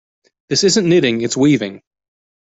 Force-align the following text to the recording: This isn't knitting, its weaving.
This 0.49 0.63
isn't 0.63 0.89
knitting, 0.89 1.21
its 1.21 1.37
weaving. 1.37 1.83